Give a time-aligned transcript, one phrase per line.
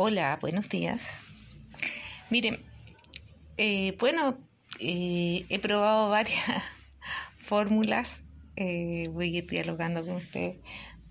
[0.00, 1.20] Hola, buenos días.
[2.30, 2.64] Miren,
[3.56, 4.38] eh, bueno,
[4.78, 6.62] eh, he probado varias
[7.40, 8.24] fórmulas.
[8.54, 10.54] Eh, voy a ir dialogando con usted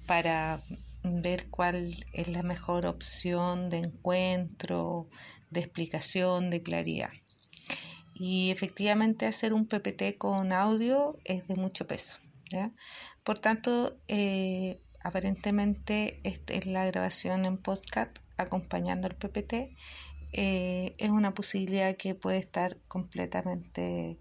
[0.06, 0.64] para
[1.04, 5.10] ver cuál es la mejor opción de encuentro,
[5.50, 7.12] de explicación, de claridad.
[8.14, 12.20] Y efectivamente hacer un PPT con audio es de mucho peso.
[13.26, 13.98] Por tanto,
[15.04, 19.76] aparentemente esta es la grabación en podcast acompañando al PPT,
[20.34, 24.20] eh, es una posibilidad que puede estar completamente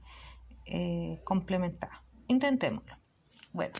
[0.66, 2.02] eh, complementada.
[2.28, 2.96] Intentémoslo.
[3.52, 3.74] Bueno,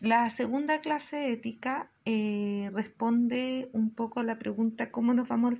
[0.00, 5.54] la segunda clase ética eh, responde un poco a la pregunta cómo nos vamos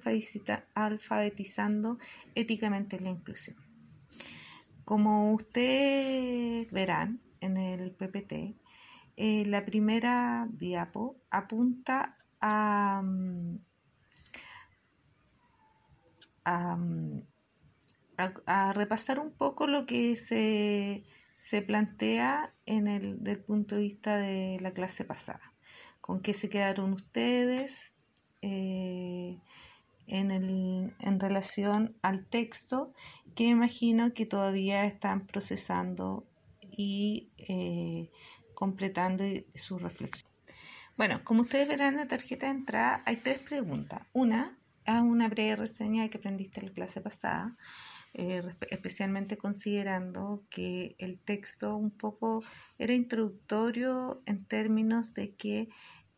[0.75, 1.99] alfabetizando
[2.35, 3.57] éticamente la inclusión.
[4.85, 8.57] Como ustedes verán en el PPT,
[9.47, 13.03] la primera diapo apunta a,
[18.47, 21.05] a, repasar un poco lo que se,
[21.37, 25.53] se plantea en el, del punto de vista de la clase pasada.
[26.01, 27.93] ¿Con qué se quedaron ustedes
[28.43, 29.39] eh,
[30.07, 32.93] en, el, en relación al texto
[33.35, 36.27] que imagino que todavía están procesando
[36.63, 38.11] y eh,
[38.55, 40.28] completando su reflexión?
[40.99, 44.03] Bueno, como ustedes verán en la tarjeta de entrada hay tres preguntas.
[44.13, 47.57] Una, es una breve reseña que aprendiste en la clase pasada,
[48.15, 52.43] eh, especialmente considerando que el texto un poco
[52.79, 55.69] era introductorio en términos de que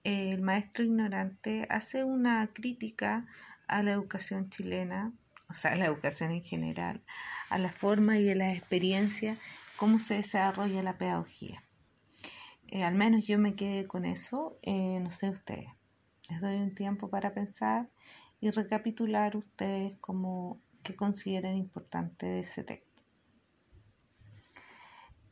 [0.02, 3.26] eh, el maestro ignorante hace una crítica
[3.68, 5.12] a la educación chilena,
[5.50, 7.02] o sea, a la educación en general,
[7.50, 9.36] a la forma y a la experiencia,
[9.76, 11.62] cómo se desarrolla la pedagogía.
[12.72, 15.70] Eh, al menos yo me quedé con eso, eh, no sé ustedes.
[16.28, 17.90] Les doy un tiempo para pensar
[18.40, 23.02] y recapitular ustedes como que consideren importante de ese texto.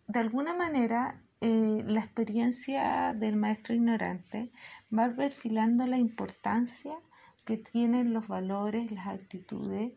[0.09, 4.50] De alguna manera, eh, la experiencia del maestro ignorante
[4.93, 6.98] va perfilando la importancia
[7.44, 9.93] que tienen los valores, las actitudes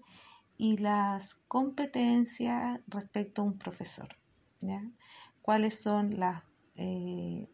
[0.58, 4.10] y las competencias respecto a un profesor.
[5.42, 6.44] ¿Cuáles son las
[6.76, 7.48] eh,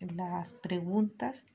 [0.00, 1.52] las preguntas,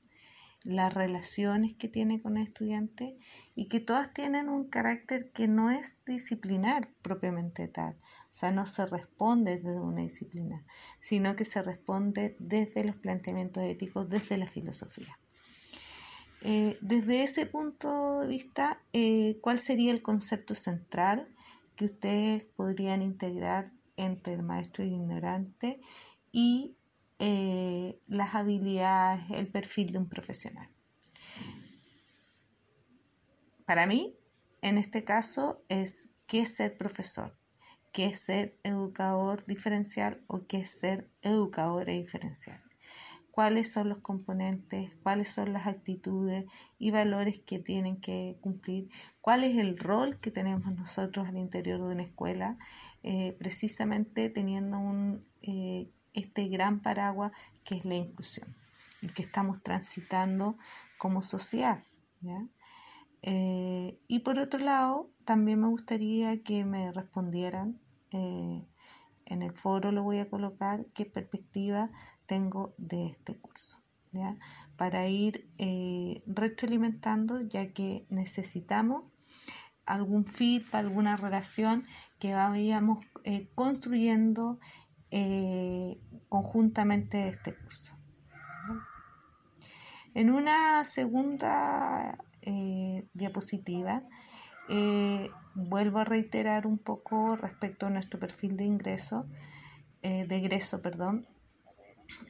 [0.64, 3.18] las relaciones que tiene con el estudiante
[3.54, 7.94] y que todas tienen un carácter que no es disciplinar propiamente tal.
[7.94, 10.64] O sea, no se responde desde una disciplina,
[11.00, 15.18] sino que se responde desde los planteamientos éticos, desde la filosofía.
[16.46, 21.28] Eh, desde ese punto de vista, eh, ¿cuál sería el concepto central
[21.74, 25.78] que ustedes podrían integrar entre el maestro ignorante
[26.34, 26.76] y
[27.20, 30.68] eh, las habilidades, el perfil de un profesional.
[33.64, 34.18] Para mí,
[34.60, 37.38] en este caso, es qué es ser profesor,
[37.92, 42.60] qué es ser educador diferencial o qué es ser educadora diferencial.
[43.30, 46.46] Cuáles son los componentes, cuáles son las actitudes
[46.80, 48.88] y valores que tienen que cumplir,
[49.20, 52.58] cuál es el rol que tenemos nosotros al interior de una escuela,
[53.04, 55.53] eh, precisamente teniendo un eh,
[56.14, 57.32] este gran paraguas
[57.64, 58.54] que es la inclusión,
[59.02, 60.56] el que estamos transitando
[60.98, 61.82] como sociedad.
[63.22, 67.80] Eh, y por otro lado, también me gustaría que me respondieran,
[68.10, 68.66] eh,
[69.26, 71.90] en el foro lo voy a colocar, qué perspectiva
[72.26, 73.80] tengo de este curso.
[74.76, 79.04] Para ir eh, retroalimentando, ya que necesitamos
[79.86, 81.84] algún feedback, alguna relación
[82.20, 83.04] que vayamos
[83.56, 84.60] construyendo
[85.16, 85.96] eh,
[86.28, 87.96] conjuntamente este curso.
[90.12, 94.02] En una segunda eh, diapositiva,
[94.68, 99.28] eh, vuelvo a reiterar un poco respecto a nuestro perfil de ingreso,
[100.02, 101.28] de egreso, perdón,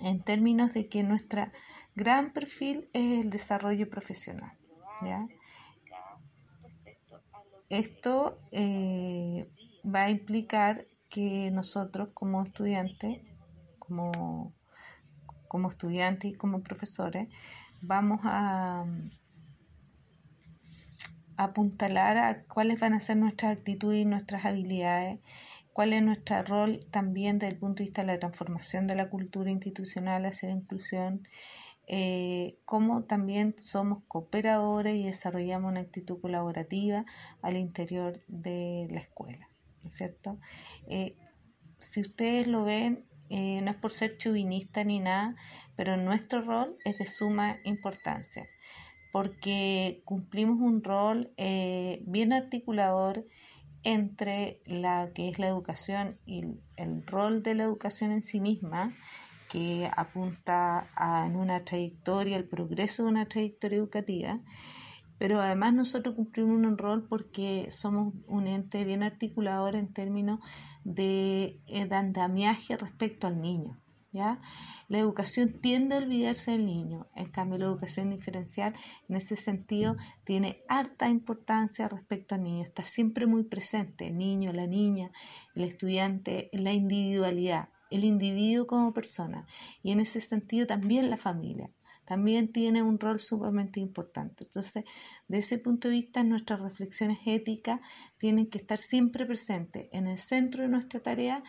[0.00, 1.50] en términos de que nuestro
[1.96, 4.56] gran perfil es el desarrollo profesional.
[7.70, 8.38] Esto
[9.84, 10.84] va a implicar
[11.14, 13.20] que nosotros como estudiantes,
[13.78, 14.52] como,
[15.46, 17.28] como estudiantes y como profesores,
[17.82, 18.84] vamos a,
[21.36, 25.20] apuntalar a cuáles van a ser nuestras actitudes y nuestras habilidades,
[25.72, 29.08] cuál es nuestro rol también desde el punto de vista de la transformación de la
[29.08, 31.28] cultura institucional hacia la inclusión,
[31.86, 37.04] eh, cómo también somos cooperadores y desarrollamos una actitud colaborativa
[37.40, 39.48] al interior de la escuela.
[39.90, 40.38] Cierto?
[40.88, 41.16] Eh,
[41.78, 45.34] si ustedes lo ven, eh, no es por ser chuvinista ni nada,
[45.76, 48.46] pero nuestro rol es de suma importancia.
[49.12, 53.24] porque cumplimos un rol eh, bien articulador
[53.84, 56.42] entre la que es la educación y
[56.76, 58.92] el rol de la educación en sí misma,
[59.48, 64.40] que apunta a, en una trayectoria, el progreso de una trayectoria educativa,
[65.24, 70.38] pero además nosotros cumplimos un rol porque somos un ente bien articulador en términos
[70.84, 73.80] de, eh, de andamiaje respecto al niño.
[74.12, 74.38] ¿Ya?
[74.86, 78.74] La educación tiende a olvidarse del niño, en cambio la educación diferencial
[79.08, 84.52] en ese sentido tiene harta importancia respecto al niño, está siempre muy presente, el niño,
[84.52, 85.10] la niña,
[85.54, 89.46] el estudiante, la individualidad, el individuo como persona
[89.82, 91.70] y en ese sentido también la familia
[92.04, 94.44] también tiene un rol sumamente importante.
[94.44, 94.84] Entonces,
[95.28, 97.80] de ese punto de vista, nuestras reflexiones éticas
[98.18, 101.42] tienen que estar siempre presentes en el centro de nuestra tarea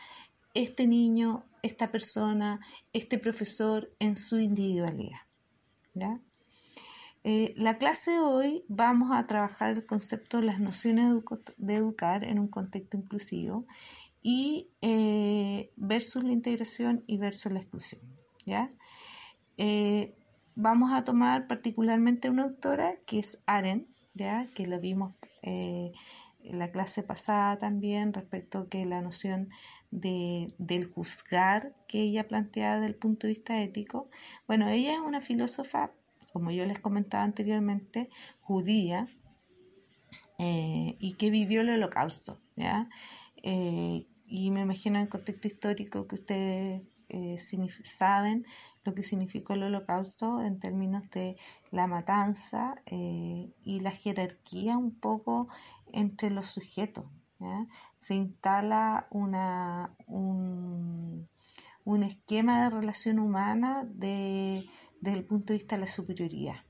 [0.53, 2.59] este niño, esta persona,
[2.93, 5.19] este profesor en su individualidad.
[7.23, 11.11] Eh, la clase de hoy vamos a trabajar el concepto de las nociones
[11.57, 13.65] de educar en un contexto inclusivo
[14.21, 18.01] y eh, versus la integración y versus la exclusión.
[18.45, 18.71] ¿ya?
[19.57, 20.15] Eh,
[20.55, 24.47] vamos a tomar particularmente una autora que es Aren, ¿ya?
[24.55, 25.13] que lo vimos
[25.43, 25.93] en
[26.59, 29.49] la clase pasada también respecto a que la noción
[29.91, 34.09] de, del juzgar que ella plantea desde el punto de vista ético.
[34.47, 35.91] Bueno, ella es una filósofa,
[36.33, 38.09] como yo les comentaba anteriormente,
[38.41, 39.07] judía
[40.37, 42.89] eh, y que vivió el holocausto, ¿ya?
[43.41, 47.37] Eh, y me imagino en el contexto histórico que ustedes eh,
[47.83, 48.45] saben
[48.83, 51.37] lo que significó el holocausto en términos de
[51.71, 55.47] la matanza y la jerarquía un poco
[55.91, 57.05] entre los sujetos,
[57.95, 61.27] se instala una, un,
[62.03, 64.65] esquema de relación humana de,
[65.01, 66.63] desde el punto de vista de la superioridad.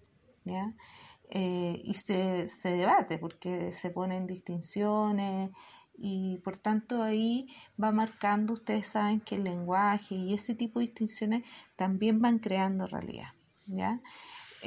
[1.31, 5.49] Eh, y se, se, debate porque se ponen distinciones
[5.97, 7.47] y por tanto ahí
[7.81, 11.43] va marcando, ustedes saben que el lenguaje y ese tipo de distinciones
[11.75, 13.29] también van creando realidad.
[13.67, 14.01] ¿ya?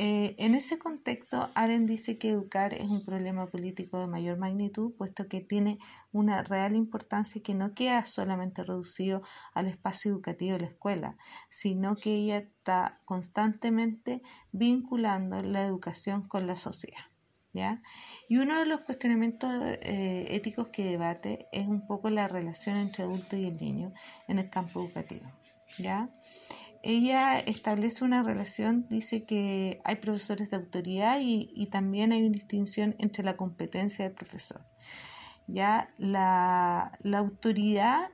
[0.00, 4.92] Eh, en ese contexto, Aren dice que educar es un problema político de mayor magnitud,
[4.96, 5.78] puesto que tiene
[6.12, 9.22] una real importancia que no queda solamente reducido
[9.54, 11.16] al espacio educativo de la escuela,
[11.48, 14.22] sino que ella está constantemente
[14.52, 17.08] vinculando la educación con la sociedad.
[18.28, 23.04] Y uno de los cuestionamientos eh, éticos que debate es un poco la relación entre
[23.04, 23.92] adulto y el niño
[24.28, 25.30] en el campo educativo.
[25.78, 26.08] ¿ya?
[26.82, 32.94] ella establece una relación, dice que hay profesores de autoridad y, también hay una distinción
[32.98, 34.62] entre la competencia del profesor.
[35.46, 38.10] Ya la, autoridad,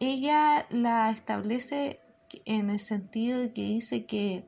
[0.00, 2.00] ella la establece
[2.44, 4.46] en el sentido de que dice que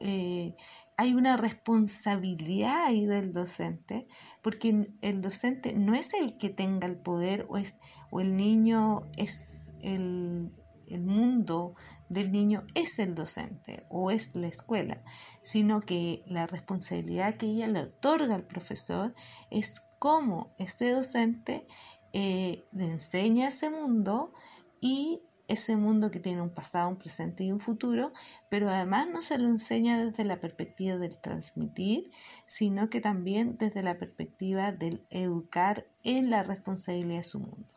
[0.00, 0.54] eh,
[0.96, 4.06] hay una responsabilidad ahí del docente,
[4.42, 7.78] porque el docente no es el que tenga el poder o, es,
[8.10, 10.52] o el niño es el,
[10.88, 11.74] el mundo
[12.08, 15.02] del niño es el docente o es la escuela,
[15.42, 19.14] sino que la responsabilidad que ella le otorga al profesor
[19.50, 21.66] es cómo este docente
[22.12, 24.32] eh, le enseña ese mundo
[24.80, 28.12] y ese mundo que tiene un pasado, un presente y un futuro,
[28.48, 32.10] pero además no se lo enseña desde la perspectiva del transmitir,
[32.44, 37.68] sino que también desde la perspectiva del educar en la responsabilidad de su mundo.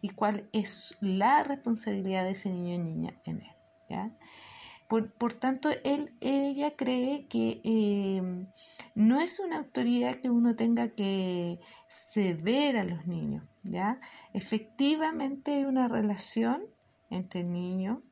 [0.00, 3.56] Y cuál es la responsabilidad de ese niño o niña en él,
[3.90, 4.16] ¿ya?
[4.88, 8.46] Por, tanto, él, ella cree que em,
[8.94, 14.00] no es una autoridad que uno tenga que ceder a los niños, ¿ya?
[14.34, 16.64] Efectivamente hay una relación
[17.10, 18.02] entre el niño,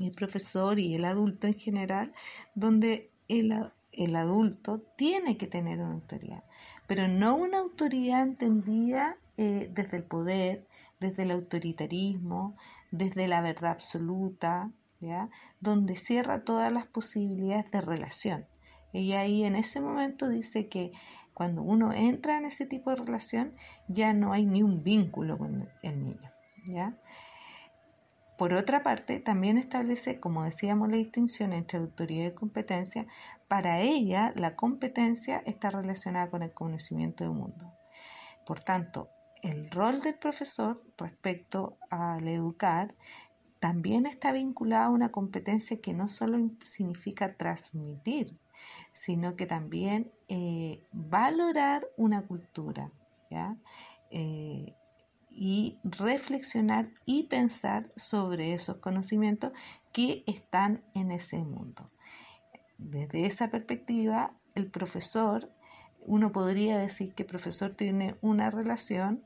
[0.00, 2.12] el profesor y el adulto en general,
[2.54, 3.52] donde el,
[3.92, 6.44] el adulto tiene que tener una autoridad,
[6.86, 10.66] pero no una autoridad entendida eh, desde el poder,
[11.00, 12.56] desde el autoritarismo,
[12.90, 14.70] desde la verdad absoluta,
[15.60, 18.46] donde cierra todas las posibilidades de relación.
[18.92, 20.92] Ella ahí en ese momento dice que
[21.34, 23.54] cuando uno entra en ese tipo de relación
[23.88, 26.30] ya no hay ni un vínculo con el niño.
[26.66, 26.96] ¿ya?
[28.36, 33.06] Por otra parte, también establece, como decíamos, la distinción entre autoridad y competencia.
[33.46, 37.72] Para ella, la competencia está relacionada con el conocimiento del mundo.
[38.44, 39.10] Por tanto,
[39.42, 42.94] el rol del profesor respecto al educar
[43.62, 48.36] también está vinculado a una competencia que no solo significa transmitir,
[48.90, 52.90] sino que también eh, valorar una cultura
[54.10, 54.74] eh,
[55.30, 59.52] y reflexionar y pensar sobre esos conocimientos
[59.92, 61.88] que están en ese mundo.
[62.78, 65.52] Desde esa perspectiva, el profesor,
[66.04, 69.22] uno podría decir que el profesor tiene una relación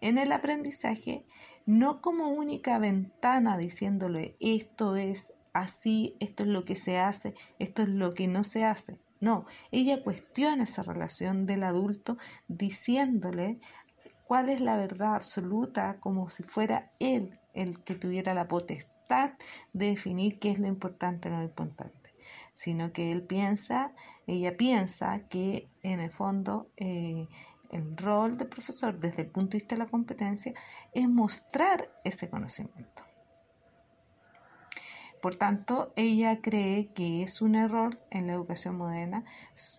[0.00, 1.26] en el aprendizaje,
[1.66, 7.82] no como única ventana diciéndole esto es así, esto es lo que se hace, esto
[7.82, 8.98] es lo que no se hace.
[9.20, 12.16] No, ella cuestiona esa relación del adulto
[12.48, 13.58] diciéndole
[14.24, 19.32] cuál es la verdad absoluta como si fuera él el que tuviera la potestad
[19.72, 22.14] de definir qué es lo importante o no lo importante,
[22.54, 23.92] sino que él piensa,
[24.26, 27.26] ella piensa que en el fondo eh,
[27.70, 30.52] el rol del profesor desde el punto de vista de la competencia
[30.92, 33.04] es mostrar ese conocimiento.
[35.20, 39.24] Por tanto, ella cree que es un error en la educación moderna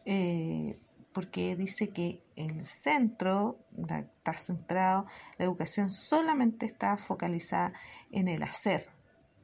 [0.05, 0.79] eh,
[1.13, 5.05] porque dice que el centro está centrado,
[5.37, 7.73] la educación solamente está focalizada
[8.11, 8.89] en el hacer,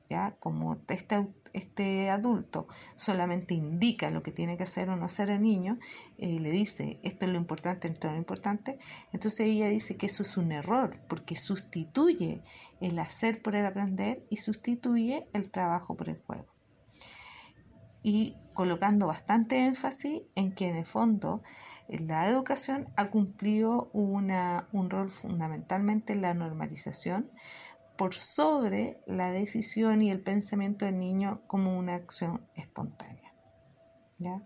[0.10, 0.36] ¿ya?
[0.40, 5.42] Como este, este adulto solamente indica lo que tiene que hacer o no hacer el
[5.42, 5.78] niño,
[6.18, 8.78] eh, le dice esto es lo importante, esto es lo importante,
[9.12, 12.44] entonces ella dice que eso es un error porque sustituye
[12.82, 16.48] el hacer por el aprender y sustituye el trabajo por el juego.
[18.04, 21.44] Y colocando bastante énfasis en que en el fondo
[21.90, 27.32] la educación ha cumplido una, un rol fundamentalmente en la normalización,
[27.98, 33.34] por sobre la decisión y el pensamiento del niño como una acción espontánea.
[34.20, 34.42] ¿ya?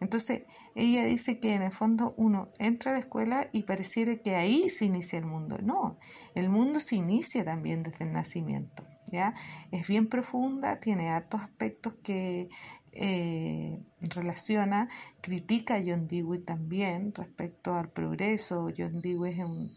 [0.00, 0.42] Entonces,
[0.74, 4.68] ella dice que en el fondo uno entra a la escuela y pareciera que ahí
[4.68, 5.58] se inicia el mundo.
[5.62, 5.98] No,
[6.34, 8.84] el mundo se inicia también desde el nacimiento.
[9.06, 9.34] ¿ya?
[9.72, 12.48] Es bien profunda, tiene hartos aspectos que
[12.92, 14.88] eh, relaciona,
[15.20, 18.70] critica a John Dewey también respecto al progreso.
[18.76, 19.72] John Dewey es un,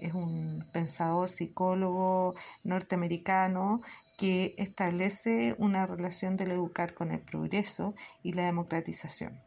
[0.00, 3.80] es un pensador psicólogo norteamericano
[4.18, 9.40] que establece una relación del educar con el progreso y la democratización.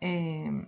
[0.00, 0.66] Eh,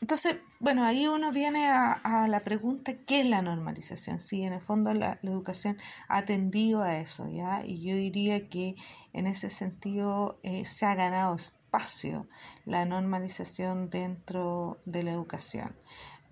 [0.00, 4.20] entonces, bueno, ahí uno viene a, la pregunta, ¿qué es la normalización?
[4.20, 5.78] Sí, en el fondo la, educación
[6.08, 7.64] ha tendido a eso, ¿ya?
[7.64, 8.74] Y yo diría que
[9.12, 11.36] en ese sentido eh, se ha ganado
[11.74, 12.26] espacio
[12.66, 15.74] la normalización dentro de la educación,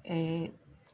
[0.04, 0.52] eh,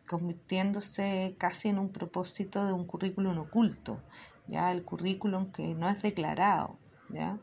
[0.08, 4.00] convirtiéndose casi en un propósito de un currículum oculto,
[4.46, 6.78] ya el currículum que no es declarado,
[7.10, 7.38] ya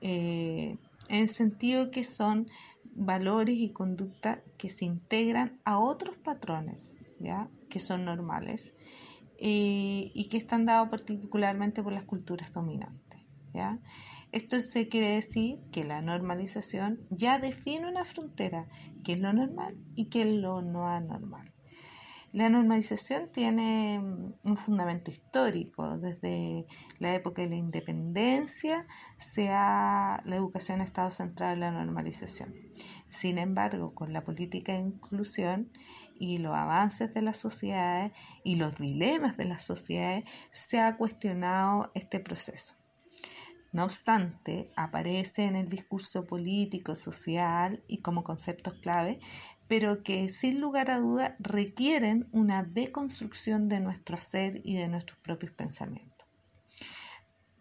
[0.00, 0.78] eh,
[1.08, 2.48] en sentido que son
[2.84, 7.48] valores y conductas que se integran a otros patrones, ¿ya?
[7.68, 8.74] que son normales
[9.38, 13.20] eh, y que están dados particularmente por las culturas dominantes.
[13.52, 13.78] ¿ya?
[14.32, 18.68] Esto se quiere decir que la normalización ya define una frontera,
[19.04, 21.52] qué es lo normal y qué es lo no anormal.
[22.32, 25.98] La normalización tiene mm, un fundamento histórico.
[25.98, 26.64] Desde
[27.00, 28.86] la época de la independencia,
[29.36, 32.54] la educación ha estado centrada en la normalización.
[33.08, 35.72] Sin embargo, con la política de inclusión
[36.20, 38.12] y los avances de las sociedades
[38.44, 42.79] y los dilemas de las sociedades, se ha cuestionado este proceso.
[43.72, 49.20] No obstante, aparece en el discurso político, social y como conceptos clave,
[49.68, 55.18] pero que sin lugar a duda requieren una deconstrucción de nuestro hacer y de nuestros
[55.20, 56.26] propios pensamientos.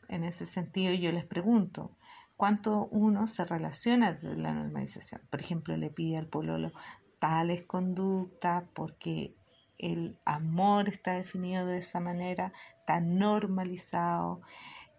[0.08, 1.96] En ese sentido, yo les pregunto,
[2.36, 5.22] ¿cuánto uno se relaciona de la normalización?
[5.30, 6.72] Por ejemplo, le pide al pololo
[7.20, 9.36] tales conductas porque
[9.78, 12.52] el amor está definido de esa manera,
[12.88, 14.42] tan normalizado.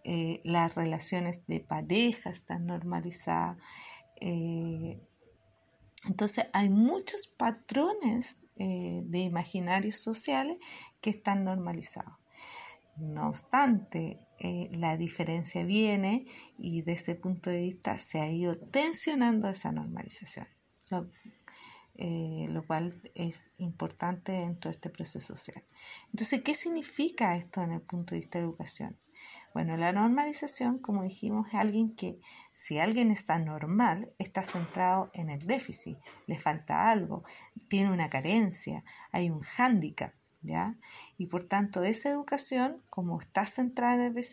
[0.04, 3.58] Eh, las relaciones de pareja están normalizadas.
[4.20, 5.00] Eh,
[6.06, 10.58] entonces hay muchos patrones eh, de imaginarios sociales
[11.00, 12.14] que están normalizados.
[12.96, 14.26] No obstante,
[14.72, 16.26] la diferencia viene
[16.58, 20.48] y desde ese punto de vista se ha ido tensionando esa normalización,
[20.90, 21.08] lo,
[21.96, 25.64] lo cual es importante dentro de este proceso social.
[26.12, 28.98] Entonces, ¿qué significa esto en el punto de vista de educación?
[29.52, 32.20] Bueno, la normalización, como dijimos, es alguien que,
[32.52, 37.24] si alguien está normal, está centrado en el déficit, le falta algo,
[37.68, 40.76] tiene una carencia, hay un hándicap, ¿ya?
[41.18, 44.24] Y por tanto, esa educación, como está centrada en el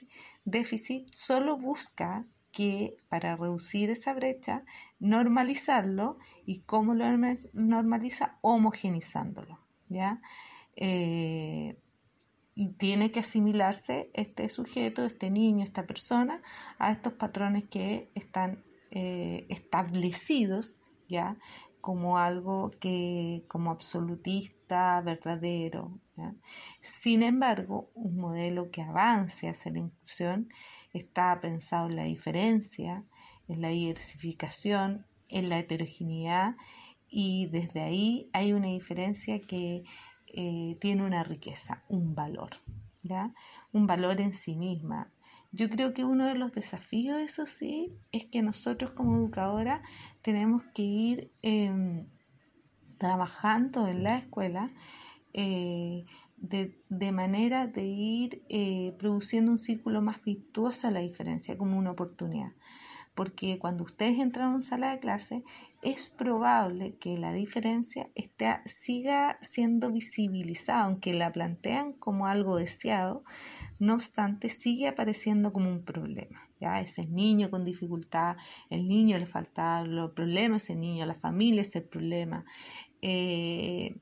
[0.45, 4.63] déficit, solo busca que para reducir esa brecha,
[4.99, 7.05] normalizarlo y cómo lo
[7.53, 9.59] normaliza, homogenizándolo,
[9.89, 10.21] ¿ya?
[10.75, 11.77] Eh,
[12.77, 16.41] tiene que asimilarse este sujeto, este niño, esta persona
[16.79, 21.37] a estos patrones que están eh, establecidos ya
[21.81, 25.99] como algo que como absolutista, verdadero,
[26.81, 30.49] Sin embargo, un modelo que avance hacia la inclusión
[30.91, 33.05] está pensado en la diferencia,
[33.47, 36.55] en la diversificación, en la heterogeneidad
[37.07, 39.83] y desde ahí hay una diferencia que
[40.33, 42.51] eh, tiene una riqueza, un valor,
[43.03, 43.33] ¿ya?
[43.71, 45.11] un valor en sí misma.
[45.51, 49.81] Yo creo que uno de los desafíos, eso sí, es que nosotros como educadora
[50.21, 52.07] tenemos que ir em,
[52.97, 54.71] trabajando en la escuela
[55.33, 56.05] eh,
[56.37, 61.91] de, manera de ir eh, produciendo un círculo más virtuoso a la diferencia, como una
[61.91, 62.51] oportunidad
[63.17, 65.43] porque cuando ustedes entran a una sala de clase
[65.81, 68.11] es probable que la diferencia
[68.65, 73.23] siga siendo visibilizada, aunque la plantean como algo deseado,
[73.79, 76.47] no obstante sigue apareciendo como un problema.
[76.59, 76.79] ¿ya?
[76.79, 78.37] Ese niño con dificultad,
[78.69, 82.45] el niño le falta los problemas, ese niño, la familia es el problema.
[83.01, 83.97] Eh,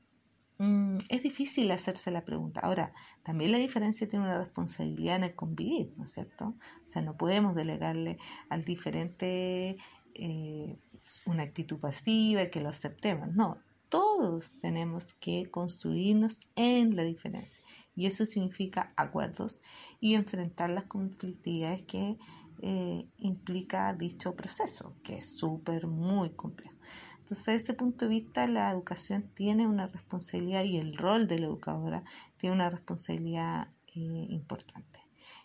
[0.58, 2.60] Mm, es difícil hacerse la pregunta.
[2.60, 6.54] Ahora, también la diferencia tiene una responsabilidad en el convivir, ¿no es cierto?
[6.84, 9.76] O sea, no podemos delegarle al diferente
[10.14, 10.78] eh,
[11.26, 13.34] una actitud pasiva que lo aceptemos.
[13.34, 13.58] No,
[13.88, 17.62] todos tenemos que construirnos en la diferencia.
[17.94, 19.60] Y eso significa acuerdos
[20.00, 22.16] y enfrentar las conflictividades que
[22.62, 26.76] eh, implica dicho proceso, que es súper, muy complejo.
[27.26, 31.40] Entonces, desde ese punto de vista, la educación tiene una responsabilidad y el rol de
[31.40, 32.04] la educadora
[32.36, 35.00] tiene una responsabilidad eh, importante.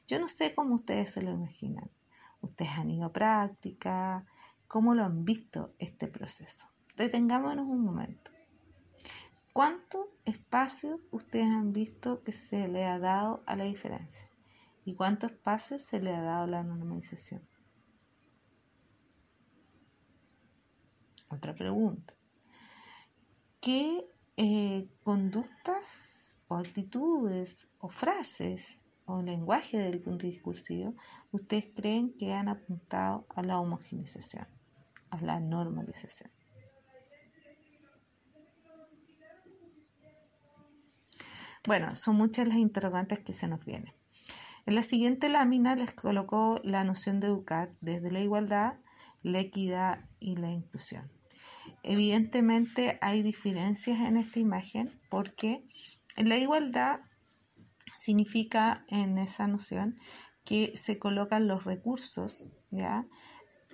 [0.07, 1.89] Yo no sé cómo ustedes se lo imaginan.
[2.39, 4.27] Ustedes han ido a práctica,
[4.67, 6.67] cómo lo han visto este proceso.
[6.97, 8.29] Detengámonos un momento.
[9.51, 14.29] ¿Cuánto espacio ustedes han visto que se le ha dado a la diferencia?
[14.85, 17.41] ¿Y cuánto espacio se le ha dado a la normalización?
[21.31, 22.13] Otra pregunta.
[23.61, 30.93] ¿Qué eh, conductas o actitudes o frases o lenguaje del punto discursivo
[31.31, 34.47] ustedes creen que han apuntado a la homogenización,
[35.09, 36.29] a la normalización?
[41.65, 43.93] Bueno, son muchas las interrogantes que se nos vienen.
[44.65, 48.79] En la siguiente lámina les colocó la noción de educar desde la igualdad,
[49.21, 51.20] la equidad y la inclusión.
[51.83, 55.63] Evidentemente hay diferencias en esta imagen porque
[56.17, 57.01] la igualdad
[57.95, 59.99] significa en esa noción
[60.45, 62.49] que se colocan los recursos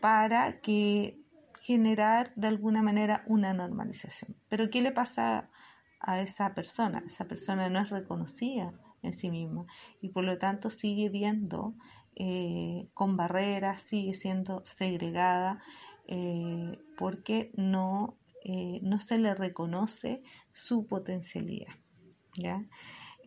[0.02, 1.20] para que
[1.62, 4.36] generar de alguna manera una normalización.
[4.50, 5.50] Pero ¿qué le pasa
[6.00, 7.04] a esa persona?
[7.06, 9.66] Esa persona no es reconocida en sí misma
[10.02, 11.76] y por lo tanto sigue viendo
[12.16, 15.62] eh, con barreras, sigue siendo segregada
[16.08, 21.74] eh, porque no, eh, no se le reconoce su potencialidad.
[22.36, 22.66] ¿ya?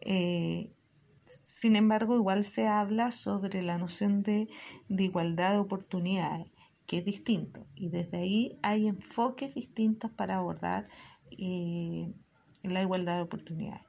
[0.00, 0.72] Eh,
[1.24, 4.48] sin embargo, igual se habla sobre la noción de,
[4.88, 6.50] igualdad de oportunidades,
[6.86, 10.88] que es distinto, y desde ahí hay enfoques distintos para abordar
[12.62, 13.84] la igualdad de oportunidades.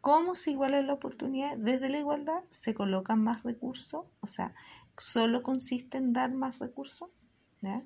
[0.00, 1.58] ¿Cómo se iguala la oportunidad?
[1.58, 4.54] Desde la igualdad se colocan más recursos, o sea,
[4.96, 7.10] solo consiste en dar más recursos.
[7.60, 7.84] ¿ya?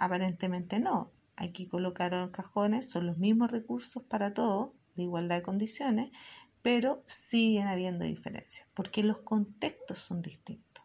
[0.00, 1.12] Aparentemente no.
[1.36, 6.10] Aquí colocaron cajones, son los mismos recursos para todos, de igualdad de condiciones,
[6.62, 10.82] pero siguen habiendo diferencias, porque los contextos son distintos.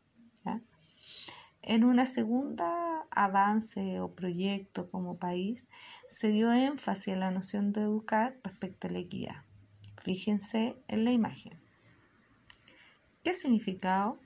[1.61, 5.69] En una segunda avance o proyecto como país,
[6.09, 9.45] se dio énfasis en la noción de educar respecto a la equidad.
[10.03, 11.57] Fíjense en la imagen.
[13.23, 14.19] ¿Qué significado?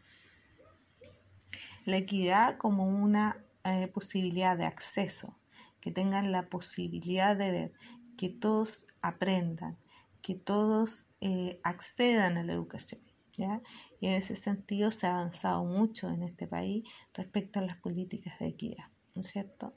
[1.85, 3.45] La equidad como una
[3.77, 5.37] eh, posibilidad de acceso,
[5.79, 7.73] que tengan la posibilidad de ver,
[8.17, 9.77] que todos aprendan,
[10.21, 13.01] que todos eh, accedan a la educación.
[13.37, 13.61] ¿ya?
[13.99, 18.37] Y en ese sentido se ha avanzado mucho en este país respecto a las políticas
[18.39, 19.73] de equidad, ¿no es cierto?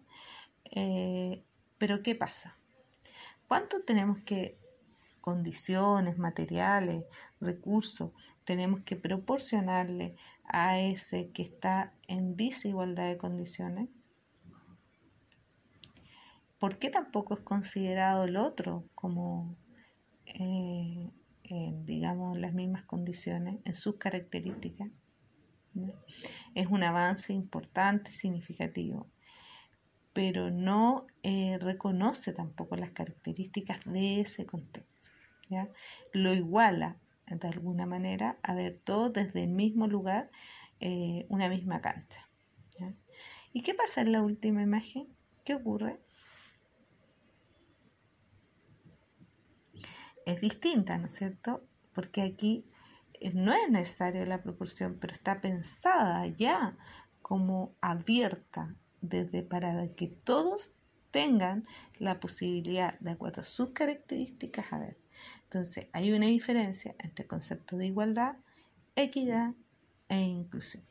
[0.64, 1.44] Eh,
[1.78, 2.58] pero ¿qué pasa?
[3.46, 4.58] ¿Cuánto tenemos que
[5.22, 7.06] condiciones, materiales,
[7.40, 8.10] recursos,
[8.44, 13.88] tenemos que proporcionarle a ese que está en desigualdad de condiciones?
[16.58, 19.56] ¿Por qué tampoco es considerado el otro como,
[20.26, 21.10] eh,
[21.44, 24.88] en, digamos, las mismas condiciones, en sus características?
[26.54, 29.08] Es un avance importante, significativo,
[30.12, 35.01] pero no eh, reconoce tampoco las características de ese contexto.
[36.12, 40.30] Lo iguala de alguna manera a ver todo desde el mismo lugar,
[40.80, 42.28] eh, una misma cancha.
[43.54, 45.08] ¿Y qué pasa en la última imagen?
[45.44, 46.00] ¿Qué ocurre?
[50.24, 51.62] Es distinta, ¿no es cierto?
[51.92, 52.64] porque aquí
[53.20, 56.76] eh, no es necesaria la proporción, pero está pensada ya
[57.20, 60.72] como abierta desde para que todos
[61.10, 61.66] tengan
[61.98, 65.01] la posibilidad, de acuerdo a sus características, a ver.
[65.52, 68.36] Entonces, hay una diferencia entre el concepto de igualdad,
[68.96, 69.52] equidad
[70.08, 70.82] e inclusión.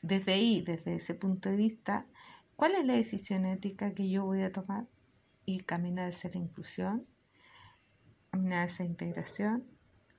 [0.00, 2.06] Desde ahí, desde ese punto de vista,
[2.56, 4.86] ¿cuál es la decisión ética que yo voy a tomar
[5.44, 7.06] y caminar hacia la inclusión,
[8.30, 9.68] caminar hacia la integración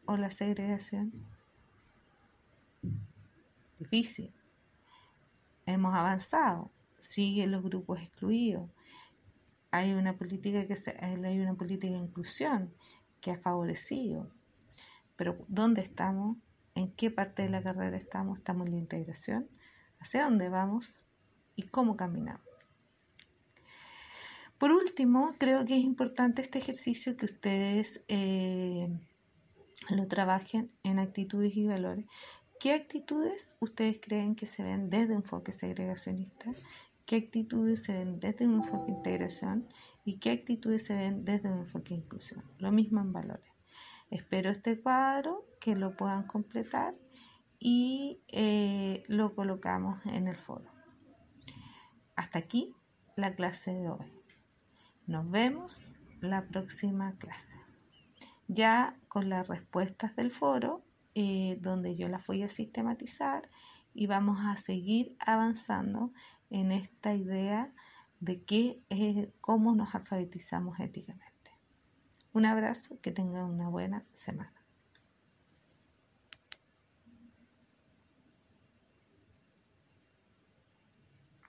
[0.06, 1.13] o la segregación?
[3.80, 4.32] Difícil.
[5.65, 6.69] Hemos avanzado,
[7.04, 8.70] siguen los grupos excluidos.
[9.72, 12.74] Hay una política que hay una política de inclusión
[13.22, 14.30] que ha favorecido.
[15.16, 16.38] Pero ¿dónde estamos?
[16.76, 18.39] ¿En qué parte de la carrera estamos?
[18.39, 19.50] ¿Estamos en la integración?
[20.04, 21.00] hacia dónde vamos
[21.56, 22.46] y cómo caminamos.
[24.58, 28.88] Por último, creo que es importante este ejercicio que ustedes eh,
[29.89, 32.06] lo trabajen en actitudes y valores.
[32.60, 36.54] ¿Qué actitudes ustedes creen que se ven desde enfoque segregacionista?
[37.06, 39.68] ¿Qué actitudes se ven desde un enfoque de integración?
[40.06, 42.44] ¿Y qué actitudes se ven desde un enfoque de inclusión?
[42.60, 43.52] Lo mismo en valores.
[44.10, 46.96] Espero este cuadro que lo puedan completar
[47.60, 50.72] y eh, lo colocamos en el foro.
[52.16, 52.74] Hasta aquí
[53.16, 54.12] la clase de hoy.
[55.06, 55.84] Nos vemos
[56.22, 57.58] la próxima clase.
[58.48, 60.86] Ya con las respuestas del foro,
[61.16, 63.50] eh, donde yo las voy a sistematizar
[63.94, 66.12] y vamos a seguir avanzando
[66.54, 67.74] en esta idea
[68.20, 71.52] de qué es, cómo nos alfabetizamos éticamente.
[72.32, 74.53] Un abrazo, que tengan una buena semana.